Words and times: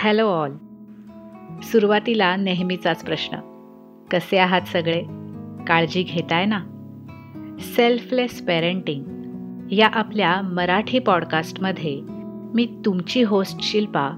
Hello 0.00 0.26
all. 0.26 0.52
सुरुवातीला 1.62 2.36
नेहमीचाच 2.36 3.04
प्रश्न. 3.04 3.36
कसे 4.10 4.38
आहात 4.38 4.60
सगळे? 4.60 5.02
काळजी 5.66 6.02
घेताय 6.02 6.44
ना? 6.44 6.60
सेल्फलेस 7.60 8.46
पेरेंटिंग 8.46 9.04
या 9.72 9.86
आपल्या 9.86 10.40
मराठी 10.40 10.98
पॉडकास्टमध्ये 10.98 12.00
मी 12.54 12.82
तुमची 12.84 13.22
होस्ट 13.22 13.60
शिल्पा 13.60 14.10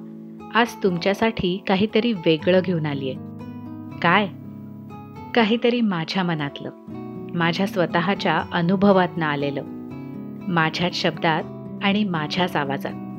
आज 0.54 0.74
तुमच्यासाठी 0.82 1.62
काहीतरी 1.66 2.12
वेगळं 2.12 2.60
घेऊन 2.64 2.86
आली 2.86 3.10
आहे 3.10 3.18
काय? 4.02 4.26
काहीतरी 5.34 5.80
माझ्या 5.80 6.22
मनातलं. 6.22 6.70
माझ्या 7.34 7.66
स्वतःच्या 7.66 8.42
अनुभवातनं 8.52 9.26
आलेलं. 9.26 9.62
माझ्याच 10.48 10.94
शब्दात 10.94 11.42
आणि 11.84 12.04
माझ्याच 12.04 12.56
आवाजात. 12.56 13.09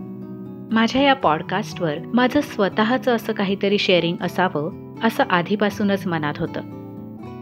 माझ्या 0.72 1.02
या 1.02 1.14
पॉडकास्टवर 1.14 2.00
माझं 2.00 2.42
स्वतःचं 2.42 3.16
असं 3.16 3.34
काहीतरी 3.34 3.78
शेअरिंग 3.78 4.18
असावं 4.22 4.96
असं 5.04 5.24
आधीपासूनच 5.24 6.08
मनात 6.08 6.34
होतं. 6.38 6.62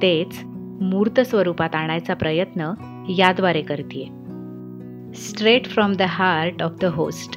तेच 0.02 0.39
मूर्त 0.81 1.19
स्वरूपात 1.19 1.75
आणायचा 1.75 2.13
प्रयत्न 2.13 2.73
याद्वारे 3.09 3.61
करते 3.61 4.05
straight 5.13 5.67
from 5.67 5.93
the 5.93 6.02
heart 6.02 6.63
of 6.63 6.71
the 6.81 6.85
host 6.85 7.35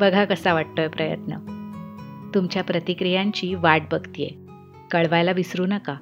बघा 0.00 0.24
कसा 0.24 0.54
वाटतोय 0.54 0.88
प्रयत्न. 0.88 1.36
तुमच्या 2.34 2.64
प्रतिक्रियांची 2.64 3.54
वाट 3.54 3.82
बघतीये. 3.92 4.30
कळवायला 4.90 5.32
विसरू 5.32 5.66
नका. 5.66 5.96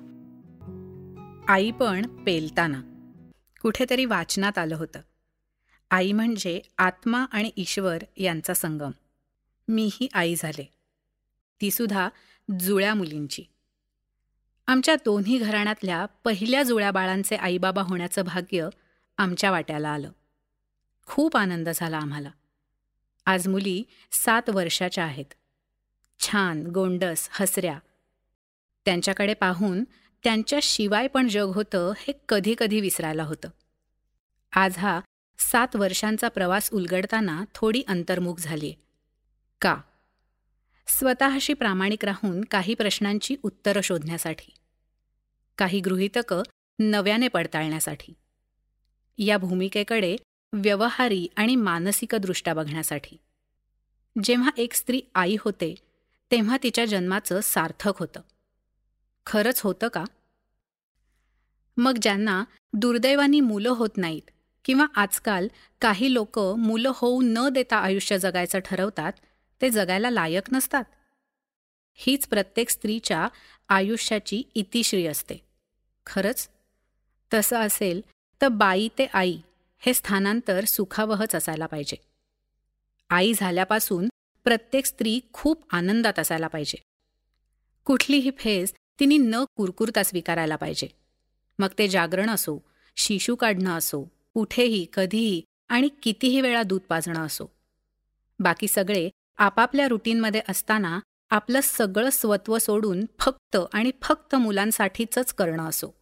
आई 1.48 1.70
पण 1.70 2.06
पेलताना. 2.06 2.80
कुठेतरी 3.62 4.04
वाचनात 4.04 4.58
आलं 4.58 4.76
होतं. 4.76 4.98
आई 5.90 6.12
म्हणजे 6.12 6.60
आत्मा 6.78 7.24
आणि 7.32 7.50
ईश्वर 7.56 7.98
यांचा 8.16 8.54
संगम. 8.54 8.90
मीही 9.68 10.08
आई 10.14 10.34
झाले. 10.36 10.72
तीसुद्धा 11.60 12.08
जुळ्या 12.60 12.94
मुलींची. 12.94 13.44
आमच्या 14.66 14.94
दोन्ही 14.94 15.38
घराण्यातल्या 15.38 16.06
पहिल्या 16.06 16.62
जुळ्या 16.62 16.90
बाळांचे 16.90 17.36
आईबाबा 17.36 17.82
होण्याचं 17.82 18.22
भाग्य 18.24 18.68
आमच्या 19.18 19.50
वाट्याला 19.50 19.88
आलं. 19.88 20.12
खूप 21.06 21.36
आनंद 21.36 21.68
झाला 21.74 21.98
आम्हाला. 21.98 22.30
आज 23.26 23.48
मुली 23.48 23.84
सात 24.12 24.50
वर्षाच्या 24.50 25.04
आहेत. 25.04 25.34
छान 26.20 26.66
गोंडस 26.66 27.28
हसऱ्या. 27.32 27.78
त्यांच्याकडे 28.84 29.34
पाहून 29.34 29.84
त्यांच्या 30.24 30.58
शिवाय 30.62 31.06
पण 31.06 31.28
जग 31.28 31.52
होतं 31.54 31.92
हे 31.98 32.12
कधी 32.28 32.54
कधी 32.58 32.80
विसरायला 32.80 33.22
होतं. 33.22 33.48
आज 34.52 34.78
हा 34.78 35.00
सात 35.38 35.76
वर्षांचा 35.76 36.28
प्रवास 36.28 36.70
उलगडताना 36.72 37.44
थोडी 37.54 37.82
अंतर्मुख 37.88 38.34
झाली. 38.38 38.74
का? 39.60 39.76
स्वतःशी 40.86 41.52
प्रामाणिक 41.52 42.04
राहून 42.04 42.44
काही 42.44 42.74
प्रश्नांची 42.74 43.36
उत्तरं 43.42 43.80
शोधण्यासाठी. 43.80 44.52
काही 45.58 45.80
गृहितकं 45.80 46.42
नव्याने 46.78 47.28
पडताळण्यासाठी. 47.28 48.12
या 49.18 49.38
भूमिकेकडे 49.38 50.16
व्यवहारी 50.52 51.28
आणि 51.36 51.56
मानसिकदृष्ट्या 51.56 52.54
बघण्यासाठी. 52.54 53.16
जेव्हा 54.24 54.50
एक 54.56 54.72
स्त्री 54.72 55.00
आई 55.14 55.36
होते 55.40 55.74
तेव्हा 56.30 56.56
तिच्या 56.62 56.84
जन्माचं 56.84 57.40
सार्थक 57.40 57.98
होतं. 57.98 58.20
खरंच 59.26 59.60
होतं 59.60 59.88
का? 59.88 60.04
मग 61.76 61.98
ज्यांना 62.02 62.44
दुर्दैवानी 62.72 63.40
मुलं 63.40 63.68
होत 63.68 63.90
नाहीत 63.96 64.30
किंवा 64.66 64.86
आजकाल 64.94 65.48
काही 65.80 66.14
लोक 66.14 66.38
मुलं 66.38 66.92
होऊ 66.94 67.22
न 67.24 67.48
देता 67.48 67.76
आयुष्य 67.76 68.18
जगायचं 68.18 68.58
ठरवतात 68.58 69.12
ते 69.62 69.70
जगायला 69.70 70.10
लायक 70.10 70.42
नसतात. 70.52 70.84
हीच 71.94 72.26
प्रत्येक 72.26 72.70
स्त्रीच्या 72.70 73.28
आयुष्याची 73.68 74.42
इतिश्री 74.54 75.06
असते. 75.06 75.34
खरंच? 76.06 76.48
तसं 77.34 77.56
असेल 77.56 78.00
तर 78.42 78.48
बाई 78.48 78.88
ते 78.98 79.06
आई 79.12 79.38
हे 79.78 79.94
स्थानांतर 79.94 80.64
सुखावहच 80.64 81.34
असायला 81.34 81.66
पाहिजे. 81.66 81.96
आई 83.10 83.32
झाल्यापासून 83.34 84.08
प्रत्येक 84.44 84.86
स्त्री 84.86 85.20
खूप 85.32 85.64
आनंदात 85.70 86.18
असायला 86.18 86.46
पाहिजे. 86.46 86.82
कुठलीही 87.84 88.30
फेज 88.38 88.72
तिने 89.00 89.16
न 89.16 89.44
कुरकुरता 89.56 90.02
स्वीकारायला 90.02 90.56
पाहिजे. 90.56 90.88
मग 91.58 91.68
ते 91.78 91.88
जागरण 91.88 92.30
असो 92.30 92.58
शिशू 92.96 93.34
काढणं 93.34 93.78
असो 93.78 94.15
कुठेही 94.36 94.86
कधीही 94.92 95.42
आणि 95.68 95.88
कितीही 96.02 96.40
वेळा 96.40 96.62
दूध 96.62 96.80
पाजणं 96.80 97.26
असो. 97.26 97.46
बाकी 98.38 98.68
सगळे 98.68 99.10
आपापल्या 99.38 99.88
रुटीनमध्ये 99.88 100.40
असताना 100.48 101.00
आपलं 101.30 101.60
सगळं 101.62 102.10
स्वत्व 102.10 102.58
सोडून 102.58 103.04
फक्त 103.18 103.56
आणि 103.72 103.90
फक्त 104.02 104.34
मुलांसाठीच 104.34 105.34
करणं 105.34 105.68
असो. 105.68 105.94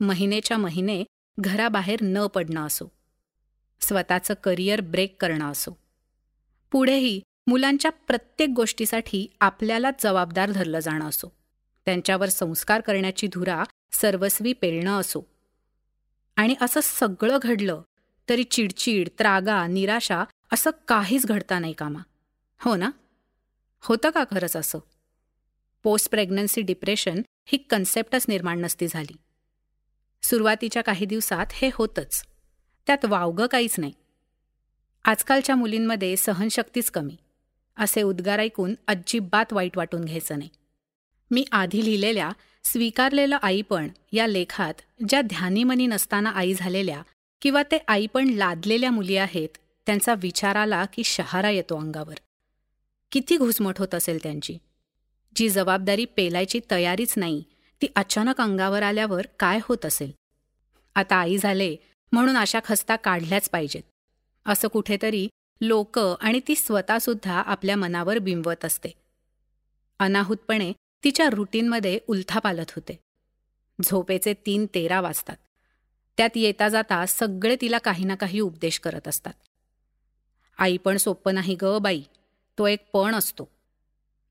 महिनेच्या 0.00 0.58
महिने 0.58 1.04
घराबाहेर 1.40 1.98
न 2.02 2.26
पडणं 2.26 2.66
असो. 2.66 2.92
स्वतःचं 3.80 4.34
करिअर 4.34 4.80
ब्रेक 4.80 5.22
करणं 5.22 5.50
असो. 5.50 5.78
पुढेही 6.70 7.20
मुलांच्या 7.46 7.90
प्रत्येक 7.90 8.50
गोष्टीसाठी 8.56 9.26
आपल्यालाच 9.40 10.02
जबाबदार 10.02 10.50
धरलं 10.50 10.80
जाणं 10.80 11.08
असो. 11.08 11.36
त्यांच्यावर 11.84 12.28
संस्कार 12.28 12.80
करण्याची 12.80 13.26
धुरा 13.26 13.64
सर्वस्वी 13.92 14.52
पेलणं 14.52 15.00
असो. 15.00 15.33
आणि 16.36 16.54
असं 16.60 16.80
सगळं 16.82 17.38
घडलं 17.42 17.82
तरी 18.28 18.44
चिडचिड 18.44 19.08
त्रागा 19.18 19.66
निराशा 19.66 20.24
असं 20.52 20.70
काहीच 20.88 21.26
घडता 21.26 21.58
नाही 21.58 21.72
कामा. 21.72 21.98
हो 22.60 22.76
ना? 22.76 22.90
होतं 23.80 24.10
का 24.10 24.24
खरंच 24.24 24.56
असं? 24.56 24.78
पोस्ट 25.82 26.10
प्रेग्नन्सी 26.10 26.60
डिप्रेशन 26.60 27.22
ही 27.46 27.58
कन्सेप्टच 27.58 28.26
निर्माण 28.28 28.60
नसती 28.60 28.88
झाली. 28.88 29.16
सुरुवातीच्या 30.22 30.82
काही 30.82 31.06
दिवसात 31.06 31.46
हे 31.52 31.70
होतंच. 31.74 32.24
त्यात 32.86 33.04
वावगं 33.04 33.46
काहीच 33.46 33.74
नाही. 33.78 33.92
आजकालच्या 35.04 35.56
मुलींमध्ये 35.56 36.16
सहनशक्तीच 36.16 36.90
कमी. 36.90 37.16
असे 37.76 38.02
उद्गार 38.02 38.38
ऐकून 38.38 38.74
अजिबात 38.86 39.52
वाईट 39.52 39.76
वाटून 39.76 40.04
घ्यायचं 40.04 40.38
नाही. 40.38 40.50
मी 41.30 41.44
आधी 41.52 41.84
लिहिलेल्या 41.84 42.30
स्वीकारलेलं 42.64 43.38
आईपण 43.42 43.88
या 44.12 44.26
लेखात 44.26 44.74
ज्या 45.08 45.20
ध्यानीमनी 45.22 45.86
नसताना 45.86 46.30
आई 46.30 46.54
झालेल्या 46.54 47.02
किंवा 47.42 47.62
ते 47.62 47.78
आईपण 47.88 48.28
लादलेल्या 48.28 48.90
मुली 48.90 49.16
आहेत 49.16 49.48
त्यांचा 49.86 50.14
विचार 50.14 50.56
आला 50.56 50.84
की 50.84 51.04
शहारा 51.04 51.50
येतो 51.50 51.76
अंगावर. 51.76 52.14
किती 53.12 53.36
घुसमट 53.36 53.78
होत 53.78 53.94
असेल 53.94 54.18
त्यांची. 54.22 54.58
जी 55.36 55.48
जबाबदारी 55.48 56.04
पेलायची 56.04 56.60
तयारीच 56.70 57.14
नाही 57.16 57.42
ती 57.82 57.86
अचानक 57.96 58.40
अंगावर 58.40 58.82
आल्यावर 58.82 59.26
काय 59.38 59.60
होत 59.62 59.84
असेल? 59.86 60.12
आता 60.94 61.16
आई 61.16 61.38
झाले 61.38 61.76
म्हणून 62.12 62.36
अशा 62.36 62.60
खस्ता 62.64 62.96
काढल्याच 62.96 63.48
पाहिजेत. 63.50 63.82
असं 64.46 64.68
कुठेतरी 64.68 65.28
लोक 65.60 65.98
आणि 65.98 66.40
ती 66.48 66.54
स्वतःसुद्धा 66.54 67.40
आपल्या 67.40 67.76
मनावर 67.76 68.18
बिंबवत 68.18 68.64
असते. 68.64 68.92
अनाहूतपणे 69.98 70.72
तिच्या 71.04 71.30
रुटीनमध्ये 71.30 71.98
उलथापालत 72.08 72.70
होते. 72.76 72.98
झोपेचे 73.82 74.34
तीन 74.34 74.66
तेरा 74.74 75.00
वाजतात. 75.00 75.36
त्यात 76.16 76.30
येता 76.34 76.68
जाता 76.68 77.06
सगळे 77.06 77.56
तिला 77.60 77.78
काही 77.78 78.04
ना 78.04 78.14
काही 78.14 78.40
उपदेश 78.40 78.78
करत 78.78 79.08
असतात. 79.08 79.32
आई 80.58 80.76
पण 80.76 80.96
सोप्पं 80.96 81.34
नाही 81.34 81.56
ग 81.62 81.78
बाई 81.78 82.02
तो 82.58 82.66
एक 82.66 82.90
पण 82.92 83.14
असतो. 83.14 83.48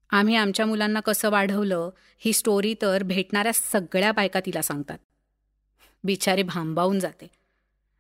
आम्ही 0.10 0.36
आमच्या 0.36 0.66
मुलांना 0.66 1.00
कसं 1.00 1.30
वाढवलं 1.30 1.90
ही 2.20 2.34
स्टोरी 2.34 2.76
तर 2.82 3.04
भेटणाऱ्या 3.04 3.54
सगळ्या 3.54 4.12
बायका 4.12 4.40
तिला 4.40 4.62
सांगतात. 4.62 4.98
बिचारी 6.04 6.44
भांबावून 6.44 7.00
जाते. 7.00 7.28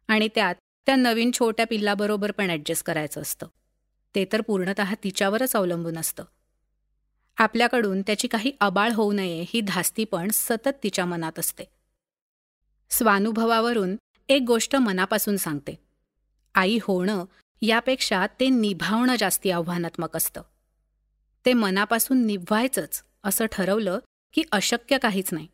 आणि 0.08 0.30
त्यात 0.36 0.56
त्या 0.86 0.96
नवीन 0.96 1.32
छोट्या 1.34 1.66
पिल्लाबरोबर 1.66 2.32
पण 2.32 2.50
ॲडजस्ट 2.50 2.86
करायचं 2.86 3.22
असतं. 3.22 3.48
ते 4.16 4.26
तर 4.32 4.42
पूर्णत 4.42 4.82
तिच्यावरच 5.04 5.56
अवलंबून 5.56 5.98
असतं. 5.98 6.24
आपल्याकडून 7.38 8.02
त्याची 8.02 8.28
काही 8.28 8.52
अबाळ 8.60 8.92
होऊ 8.92 9.12
नये 9.12 9.46
ही 9.48 9.62
धास्ती 9.62 10.04
पण 10.04 10.28
सतत 10.34 10.70
तिच्या 10.84 11.06
मनात 11.06 11.40
असते. 11.40 11.64
स्वानुभवावरून 12.90 13.96
एक 14.30 14.44
गोष्ट 14.48 14.76
मनापासून 14.76 15.38
सांगते. 15.38 15.80
आई 16.56 16.80
होणं 16.82 17.26
यापेक्षा 17.62 18.28
ते 18.40 18.50
निभावणं 18.50 19.16
जास्ती 19.16 19.52
आव्हानात्मक 19.52 20.16
असतं. 20.16 20.42
ते 21.46 21.54
मनापासून 21.54 22.26
निभवायचंच 22.26 23.04
असं 23.24 23.46
ठरवलं 23.52 24.00
की 24.34 24.44
अशक्य 24.52 24.98
काहीच 24.98 25.34
नाही. 25.34 25.48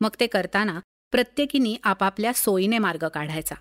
मग 0.00 0.10
ते 0.20 0.26
करताना 0.26 0.80
प्रत्येकीनी 1.10 1.76
आपापल्या 1.82 2.32
सोयीने 2.34 2.78
मार्ग 2.78 3.08
काढायचा. 3.08 3.54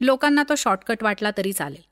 लोकांना 0.00 0.42
तो 0.48 0.54
शॉर्टकट 0.54 1.02
वाटला 1.02 1.30
तरी 1.38 1.52
चालेल. 1.52 1.82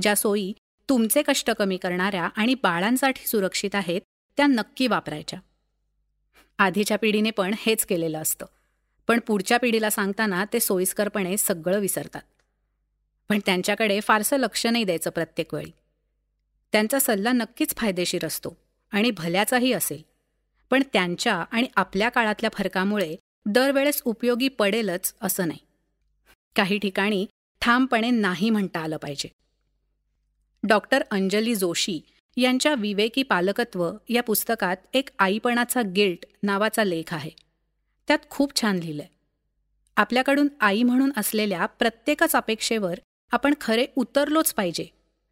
ज्या 0.00 0.16
सोयी 0.16 0.52
तुमचे 0.88 1.22
कष्ट 1.22 1.50
कमी 1.50 1.76
करणाऱ्या 1.76 2.24
आणि 2.36 2.54
बाळांसाठी 2.54 3.26
सुरक्षित 3.26 3.74
आहेत 3.74 4.00
त्या 4.36 4.46
नक्की 4.46 4.86
वापरायच्या. 4.86 5.38
आधीच्या 6.58 6.98
पिढीने 6.98 7.30
पण 7.30 7.54
हेच 7.58 7.86
केलेलं 7.86 8.22
असतं. 8.22 8.46
पण 9.08 9.20
पुढच्या 9.20 9.58
पिढीला 9.58 9.90
सांगताना 9.90 10.44
ते 10.52 10.60
सोयीस्करपणे 10.60 11.36
सगळं 11.36 11.78
विसरतात. 11.78 12.22
पण 13.28 13.38
त्यांच्याकडे 13.46 14.00
फारसं 14.00 14.36
लक्ष 14.36 14.66
नाही 14.66 14.84
द्यायचं 14.84 15.10
प्रत्येक 15.10 15.54
वेळी. 15.54 15.70
त्यांचा 16.72 16.98
सल्ला 16.98 17.32
नक्कीच 17.32 17.76
फायदेशीर 17.76 18.26
असतो 18.26 18.56
आणि 18.92 19.10
भल्याचाही 19.10 19.72
असेल. 19.72 20.02
पण 20.70 20.82
त्यांच्या 20.92 21.44
आणि 21.50 21.66
आपल्या 21.76 22.08
काळातल्या 22.08 22.50
फरकामुळे 22.52 23.16
दरवेळेस 23.46 24.02
उपयोगी 24.04 24.48
पडेलच 24.48 25.14
असं 25.20 25.48
नाही. 25.48 25.58
काही 26.56 26.78
ठिकाणी 26.78 27.26
ठामपणे 27.60 28.10
नाही 28.10 28.50
म्हणता 28.50 28.80
आलं 28.80 28.96
पाहिजे. 28.96 29.28
डॉक्टर 30.68 31.02
अंजली 31.10 31.54
जोशी 31.54 32.00
यांच्या 32.36 32.74
विवेकी 32.74 33.22
पालकत्व 33.22 33.90
या 34.08 34.22
पुस्तकात 34.22 34.76
एक 34.94 35.08
आईपणाचा 35.18 35.82
गिल्ट 35.96 36.24
नावाचा 36.42 36.84
लेख 36.84 37.14
आहे. 37.14 37.30
त्यात 38.08 38.18
खूप 38.30 38.60
छान 38.60 38.76
लिहिलंय. 38.76 39.06
आपल्याकडून 39.96 40.48
आई 40.60 40.82
म्हणून 40.82 41.12
असलेल्या 41.16 41.66
प्रत्येकाच 41.66 42.36
अपेक्षेवर 42.36 43.00
आपण 43.32 43.54
खरे 43.60 43.86
उतरलोच 43.96 44.54
पाहिजे 44.54 44.86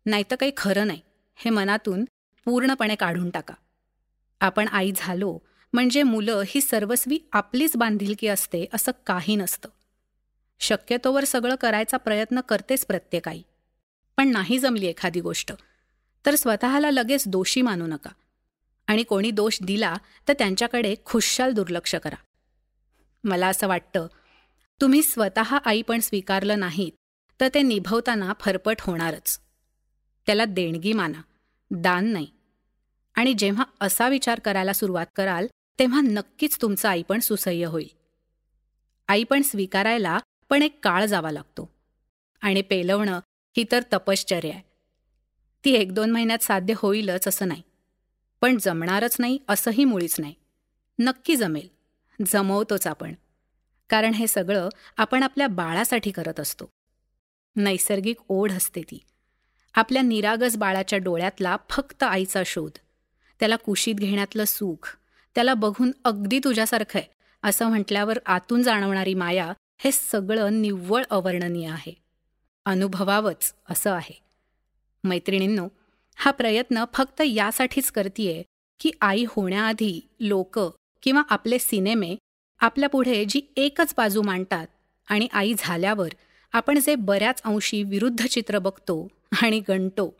नाहीतर 0.07 0.37
काही 0.37 0.53
खरं 0.57 0.87
नाही 0.87 1.01
हे 1.35 1.51
मनातून 1.51 2.05
पूर्णपणे 2.45 2.95
काढून 2.95 3.31
टाका. 3.31 3.55
आपण 4.41 4.69
आई 4.69 4.93
झालो 4.97 5.39
म्हणजे 5.73 6.03
मुलं 6.03 6.43
ही 6.47 6.61
सर्वस्वी 6.61 7.19
आपलीच 7.33 7.77
बांधिलकी 7.77 8.27
असते 8.27 8.67
असं 8.73 8.93
काही 9.07 9.37
नसतं. 9.37 9.69
शक्यतोवर 10.61 11.25
सगळं 11.25 11.55
करायचा 11.55 11.97
प्रयत्न 11.97 12.41
करतेच 12.41 12.87
प्रत्येक 12.87 13.29
आई. 13.29 13.43
पण 14.17 14.29
नाही 14.29 14.59
जमली 14.59 14.87
एखादी 14.87 15.21
गोष्ट. 15.21 15.53
तर 16.27 16.35
स्वतःला 16.35 16.91
लगेच 16.91 17.29
दोषी 17.29 17.63
मानू 17.63 17.87
नका. 17.87 18.11
आणि 18.87 19.03
कोणी 19.03 19.31
दोष 19.31 19.59
दिला 19.63 19.97
तर 20.29 20.33
त्यांच्याकडे 20.33 20.95
खुशाल 21.05 21.53
दुर्लक्ष 21.53 21.95
करा. 21.95 22.17
मला 23.25 23.49
असं 23.49 23.69
वाटतं 23.69 24.07
तुम्ही 24.81 25.03
स्वतः 25.03 25.59
आई 25.65 25.83
पण 25.83 26.01
स्वीकारलं 26.01 26.59
नाहीत 26.59 26.93
तर 27.41 27.49
ते 27.55 27.63
निभवताना 27.63 28.33
फरफट 28.41 28.77
होणारच. 28.81 29.41
त्याला 30.27 30.45
देणगी 30.45 30.93
माना 30.93 31.23
दान 31.71 32.07
नाही. 32.07 32.27
आणि 33.15 33.35
जेव्हा 33.35 33.65
असा 33.81 34.09
विचार 34.09 34.41
करायला 34.41 34.73
सुरुवात 34.73 35.07
कराल 35.17 35.47
तेव्हा 35.79 36.01
नक्कीच 36.01 36.59
तुमचं 36.63 36.89
आईपण 36.89 37.21
सुसह्य 37.21 37.65
होईल. 37.65 37.89
आईपण 39.09 39.43
स्वीकारायला 39.43 40.19
पण 40.51 40.63
एक 40.63 40.85
काळ 40.85 41.07
जावा 41.07 41.31
लागतो. 41.31 41.75
आणि 42.41 42.63
पेलवणं 42.63 43.21
ही 43.57 43.65
तर 43.73 43.83
तपश्चर्या 43.93 44.51
आहे. 44.51 44.63
ती 45.65 45.71
एक 45.73 45.95
दोन 45.95 46.11
महिन्यात 46.11 46.39
साध्य 46.39 46.75
होईलच 46.77 47.29
असं 47.29 47.49
नाही. 47.49 47.63
पण 48.41 48.59
जमणारच 48.59 49.17
नाही 49.19 49.39
असंही 49.49 49.85
मुळीच 49.85 50.21
नाही. 50.21 50.35
नक्की 50.99 51.37
जमेल. 51.37 51.69
जमवतोच 52.27 52.87
आपण. 52.87 53.15
कारण 53.89 54.15
हे 54.15 54.27
सगळं 54.27 54.69
आपण 54.97 55.23
आपल्या 55.23 55.47
बाळासाठी 55.47 56.11
करत 56.11 56.41
असतो. 56.41 56.65
नैसर्गिक 57.57 58.17
ओढ 58.29 58.53
असते 58.53 58.83
ती. 58.83 58.99
आपल्या 59.75 60.03
निरागस 60.03 60.57
बाळाच्या 60.57 60.99
डोळ्यातला 60.99 61.57
फक्त 61.71 62.03
आईचा 62.03 62.43
शोध. 62.47 62.71
त्याला 63.41 63.57
कुशीत 63.57 63.95
घेण्यातलं 63.95 64.45
सुख. 64.45 64.97
त्याला 65.35 65.55
बघून 65.55 65.93
अगदी 66.05 66.41
तुझ्यासारखं 66.45 66.99
आहे 66.99 67.09
असं 67.43 67.69
म्हटल्यावर 67.69 68.19
आतून 68.27 68.63
जाणवणारी 68.63 69.15
माया 69.15 69.53
हे 69.79 69.93
सगळं 69.93 70.63
निव्वळ 70.63 71.03
अवर्णनीय 71.11 71.69
आहे. 71.69 72.03
अनुभवावंच 72.65 73.55
असं 73.71 73.91
आहे. 73.91 74.23
मैत्रिणींनो 75.05 75.69
हा 76.17 76.31
प्रयत्न 76.31 76.85
फक्त 76.95 77.23
यासाठीच 77.27 77.91
करतीये 77.91 78.43
की 78.81 78.91
आई 79.01 79.25
होण्याआधी 79.29 80.01
लोक 80.21 80.59
किंवा 81.03 81.23
आपले 81.31 81.59
सिनेमे 81.59 82.17
आपल्यापुढे 82.61 83.25
जी 83.25 83.41
एकच 83.57 83.95
बाजू 83.97 84.23
मांडतात 84.23 84.67
आणि 85.07 85.29
आई 85.33 85.55
झाल्यावर 85.59 86.09
आपण 86.53 86.79
जे 86.79 86.95
बऱ्याच 86.95 87.43
अंशी 87.45 87.83
विरुद्ध 87.83 88.27
चित्र 88.27 88.59
बघतो 88.59 89.09
आणि 89.43 89.61
गणतो 89.69 90.15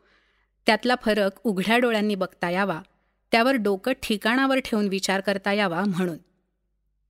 त्यातला 0.67 0.95
फरक 1.03 1.31
उघड्या 1.45 1.79
डोळ्यांनी 1.79 2.15
बघता 2.15 2.51
यावा 2.51 2.81
त्यावर 3.33 3.55
डोकं 3.55 3.93
ठिकाणावर 4.03 4.59
ठेवून 4.59 4.89
विचार 4.89 5.21
करता 5.21 5.53
यावा 5.53 5.85
म्हणून. 5.85 6.19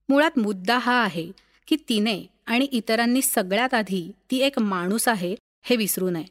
मुळात 0.08 0.38
मुद्दा 0.38 0.78
हा 0.78 1.02
आहे 1.02 1.30
की 1.68 1.76
तिने 1.88 2.26
आणि 2.46 2.64
इतरांनी 2.64 3.22
सगळ्यात 3.22 3.74
आधी 3.74 4.10
ती 4.30 4.38
एक 4.38 4.58
माणूस 4.58 5.08
आहे 5.08 5.34
हे 5.62 5.76
विसरू 5.76 6.10
नये. 6.10 6.24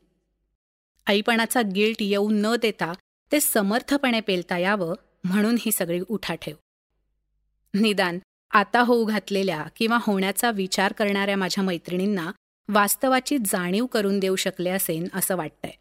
आईपणाचा 1.08 1.62
गिल्ट 1.76 2.02
येऊ 2.02 2.30
न 2.32 2.56
देता 2.62 2.92
ते 3.32 3.40
समर्थपणे 3.40 4.20
पेलता 4.20 4.58
यावं 4.58 4.94
म्हणून 5.24 5.58
ही 5.60 5.72
सगळी 5.72 6.00
उठाठेव 6.10 6.56
निदान 7.74 8.20
आता 8.52 8.80
होऊ 8.80 9.06
घातलेल्या 9.06 9.64
किंवा 9.76 9.98
होण्याचा 10.02 10.52
विचार 10.52 10.94
करणाऱ्या 10.94 11.36
माझ्या 11.38 11.64
मैत्रिणींना 11.64 12.32
वास्तवाची 12.70 13.38
जाणीव 13.38 13.86
करून 13.86 14.20
देऊ 14.20 14.36
शकले 14.36 14.70
असेन 14.70 15.08
असं 15.14 15.36
वाटतंय. 15.36 15.72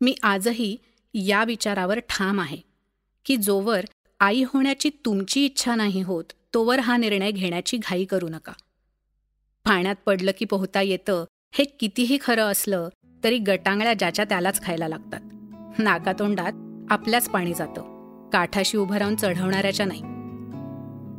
मी 0.00 0.14
आजही 0.22 0.76
या 1.14 1.44
विचारावर 1.44 1.98
ठाम 1.98 2.40
आहे 2.40 2.60
की 3.24 3.36
जोवर 3.36 3.84
आई 4.20 4.42
होण्याची 4.42 4.90
तुमची 5.04 5.44
इच्छा 5.44 5.74
नाही 5.74 6.02
होत 6.02 6.32
तोवर 6.54 6.78
हा 6.78 6.96
निर्णय 6.96 7.30
घेण्याची 7.30 7.76
घाई 7.76 8.04
करू 8.04 8.28
नका. 8.28 8.52
पाण्यात 9.64 9.94
पडलं 10.06 10.30
की 10.38 10.44
पोहता 10.44 10.80
येतं 10.80 11.24
हे 11.52 11.64
कितीही 11.64 12.18
खरं 12.22 12.42
असलं 12.42 12.88
तरी 13.24 13.38
गटांगळ्या 13.38 13.94
ज्याच्या 13.94 14.24
त्यालाच 14.24 14.64
खायला 14.64 14.88
लागतात. 14.88 15.20
नाकातोंडात 15.78 16.52
आपल्याच 16.92 17.28
पाणी 17.28 17.54
जातं. 17.54 17.82
काठाशी 18.32 18.78
उभं 18.78 18.96
राहून 18.96 19.16
चढवणाऱ्याच्या 19.16 19.86
नाही. 19.86 20.00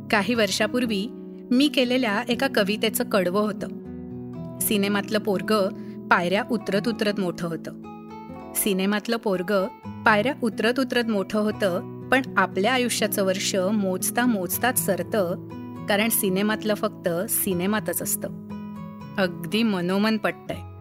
काही 0.08 0.34
वर्षापूर्वी 0.34 1.06
मी 1.50 1.68
केलेल्या 1.68 2.22
एका 2.28 2.46
कवितेचं 2.54 3.04
कडवं 3.04 3.40
होतं. 3.40 4.58
सिनेमातलं 4.58 5.18
पोरग 5.18 5.52
पायऱ्या 6.10 6.44
उतरत 6.50 6.88
उतरत 6.88 7.20
मोठं 7.20 7.48
होतं. 7.48 8.52
सिनेमातलं 8.54 9.16
पोरग 9.16 9.52
पायऱ्या 10.06 10.34
उतरत 10.42 10.78
उतरत 10.78 11.04
मोठं 11.04 11.38
होतं 11.38 12.08
पण 12.08 12.22
आपल्या 12.36 12.72
आयुष्याचं 12.72 13.24
वर्ष 13.24 13.54
मोजता 13.54 14.26
मोजताच 14.26 14.86
सरतं 14.86 15.48
कारण 15.88 16.08
सिनेमातलं 16.08 16.74
फक्त 16.74 17.08
सिनेमातच 17.30 18.02
असतं. 18.02 18.28
अगदी 19.18 19.62
मनोमन 19.62 20.16
पटतंय. 20.16 20.73